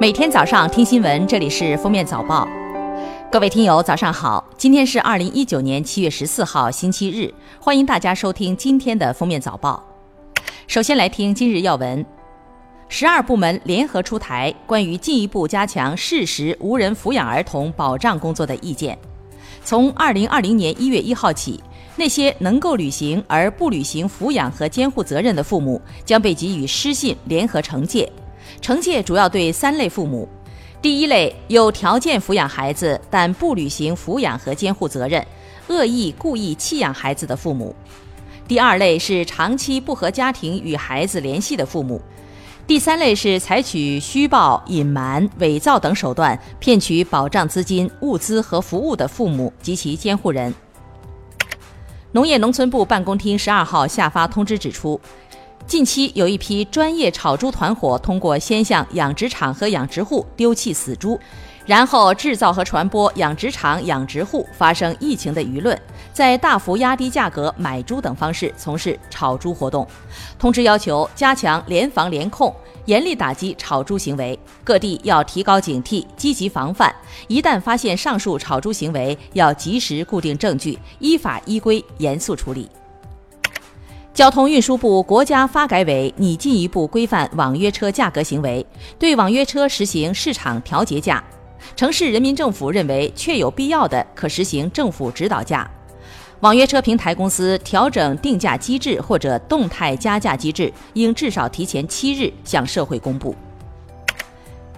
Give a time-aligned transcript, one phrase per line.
[0.00, 2.46] 每天早上听新闻，这里是封面早报。
[3.32, 4.44] 各位听友，早上好！
[4.56, 7.34] 今天是二零一九年七月十四号，星期日。
[7.58, 9.82] 欢迎大家收听今天的封面早报。
[10.68, 12.06] 首先来听今日要闻：
[12.88, 18.96] 十二部门联合出台关于进一步加强适时无人抚养儿童保障工作的意见。
[19.64, 21.60] 从二零二零年一月一号起，
[21.96, 28.08] 那些能够履行而不履行抚养和监护责任的父母，将被给予失信联合惩戒。
[28.60, 30.28] 惩戒主要对三类父母：
[30.80, 35.26] 第一类有条件抚养孩子但不履行抚养和监护责任，
[35.68, 37.74] 恶意故意弃养孩子的父母；
[38.46, 42.00] 第二类是长期不和家庭与孩子联系的父母；
[42.66, 50.54] 第三类是采取虚报、隐瞒、伪造等手段骗取保障资金、物资和服务的父母及其监护人。
[52.12, 54.98] 农业农村部办公厅十二号下发通知指出。
[55.66, 61.20] 近期有一批专业炒猪团伙，通过先向养殖场和养殖户丢弃死猪，
[61.66, 65.78] 然后制造和传播养殖场、养殖户发生疫情的舆论，
[66.10, 69.86] 再大幅压低价格买猪等方式从事炒猪活动。
[70.38, 72.54] 通知要求加强联防联控，
[72.86, 76.94] 严厉打击炒猪行为，各地要提高警惕，积极防范。
[77.26, 82.70] 一旦发现上述炒猪行为，要及时固定证据，依法依规严肃处理。
[84.18, 88.66] 交通运输部、国家发改委拟进一步规范网约车价格行为，
[88.98, 91.22] 对网约车实行市场调节价。
[91.76, 95.70] 城市人民政府认为确有必要的，可实行政府指导价。
[96.40, 103.32] 网约车平台公司调整定价机制或者动态加价机制，应至少提前七日向社会公布。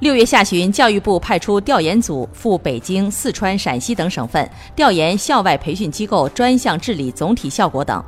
[0.00, 8.04] 六月下旬，教育部派出调研组赴北京、四川、陕西等省份调研校外培训机构专项治理总体效果等。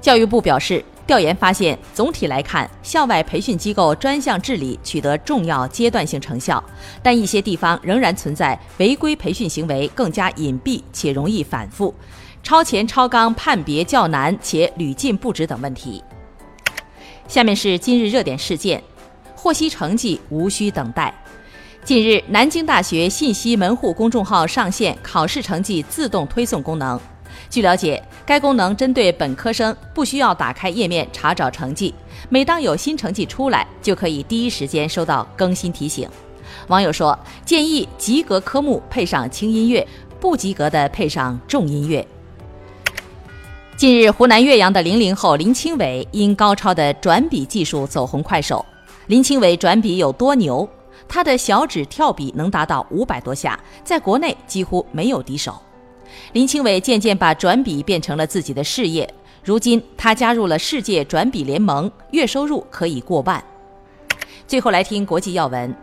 [0.00, 6.62] 教育部表示，调研发现，总体来看，校外培训机构专项治理取得重要阶段性成效，
[7.02, 11.94] 但一些地方仍然存在违规培训行为更加隐蔽且容易反复，
[12.42, 16.02] 超前超纲判别较难且屡禁不止等问题。
[17.28, 18.82] 下面是今日热点事件，
[19.34, 21.14] 获悉成绩无需等待。
[21.84, 26.98] 近日，南京大学信息门户公众号上线考试成绩自动推送功能。
[27.50, 31.92] 据了解，该功能针对本科生，不需要打开页面查找成绩。
[32.28, 36.08] 每当有新成绩出来，就可以第一时间收到更新提醒。
[36.68, 39.84] 网友说，建议及格科目配上轻音乐，
[40.20, 42.06] 不及格的配上重音乐。
[43.76, 48.64] 近日，湖南岳阳的零零后林清伟因高超的转笔技术走红快手。
[49.08, 50.68] 林清伟转笔有多牛？
[51.08, 55.60] 他的小指跳笔能达到五百多下，在国内几乎没有敌手。
[56.32, 59.12] 林清伟渐渐把转笔变成了自己的事业，
[59.42, 63.42] 如今他加入了世界转笔联盟，月收入可以过万。
[64.46, 65.74] 最后来听国际要闻。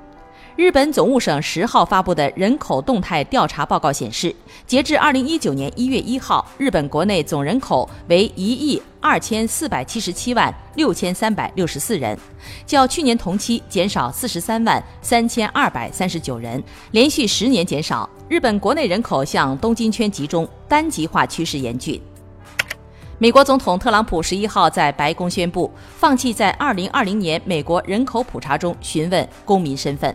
[0.56, 4.36] 日本总务省十号发布的人口动态调查报告显示，
[4.66, 12.18] 截至二零一九年一月一号，日本国内总人口为一亿二千四百七十七万六千三百六十四人，
[12.66, 18.10] 较去年同期减少四十三万三千二百三十九人，连续十年减少。
[18.30, 22.00] 日本国内人口向东京圈集中，单极化趋势严峻。
[23.20, 30.14] 美国总统特朗普十一号在白宫宣布，放弃在二零二零年美国人口普查中询问公民身份。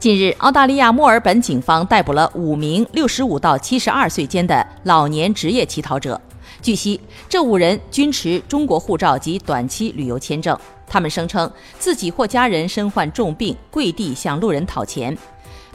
[0.00, 6.20] 近日，澳大利亚墨尔本警方逮捕了五名六十五到七十二岁间的老年职业乞讨者。
[6.60, 10.58] 据悉，这五人均持中国护照及短期旅游签证。
[10.90, 11.48] 他们声称
[11.78, 15.16] 自己或家人身患重病，跪地向路人讨钱。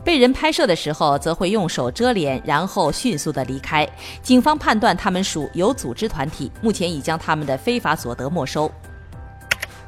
[0.04, 3.88] 被人拍摄的时候，则会用手遮脸，然后迅速地离开。
[4.22, 8.70] 警方判断他们属有组织团体，目前已将他们的非法所得没收。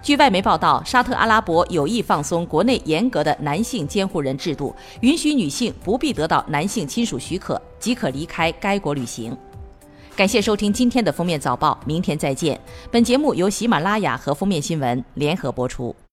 [0.01, 9.35] 据外媒报道，沙特阿拉伯有意放松国内严格的男性监护人制度，允许女性不必得到男性亲属许可即可离开该国旅行。
[10.15, 12.59] 感谢收听今天的封面早报，明天再见。
[12.91, 15.95] 本节目由喜马拉雅和封面新闻联合播出。